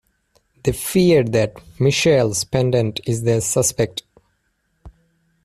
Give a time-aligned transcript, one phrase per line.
[0.63, 4.01] They fear that Michelle's pendant is the suspect.